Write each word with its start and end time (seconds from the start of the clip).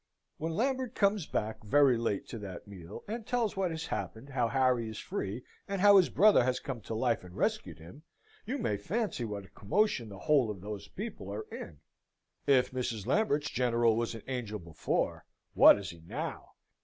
When 0.39 0.53
Lambert 0.55 0.95
comes 0.95 1.27
back 1.27 1.63
very 1.63 1.95
late 1.95 2.27
to 2.29 2.39
that 2.39 2.67
meal, 2.67 3.03
and 3.07 3.23
tells 3.27 3.55
what 3.55 3.69
has 3.69 3.85
happened, 3.85 4.29
how 4.29 4.47
Harry 4.47 4.89
is 4.89 4.97
free, 4.97 5.43
and 5.67 5.79
how 5.79 5.97
his 5.97 6.09
brother 6.09 6.43
has 6.43 6.59
come 6.59 6.81
to 6.81 6.95
life, 6.95 7.23
and 7.23 7.35
rescued 7.35 7.77
him, 7.77 8.01
you 8.43 8.57
may 8.57 8.77
fancy 8.77 9.25
what 9.25 9.45
a 9.45 9.49
commotion 9.49 10.09
the 10.09 10.17
whole 10.17 10.49
of 10.49 10.59
those 10.61 10.87
people 10.87 11.31
are 11.31 11.45
in! 11.51 11.81
If 12.47 12.71
Mrs. 12.71 13.05
Lambert's 13.05 13.51
General 13.51 13.95
was 13.95 14.15
an 14.15 14.23
angel 14.27 14.57
before, 14.57 15.23
what 15.53 15.77
is 15.77 15.91
he 15.91 15.99
now! 16.03 16.53